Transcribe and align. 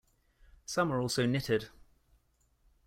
Some 0.65 0.91
are 0.91 0.99
also 0.99 1.27
knitted. 1.27 1.69